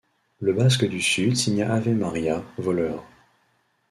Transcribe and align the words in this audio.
Le 0.39 0.51
basque 0.53 0.85
du 0.87 0.99
sud 0.99 1.37
signa 1.37 1.71
Ave-Maria, 1.75 2.43
voleur. 2.57 3.03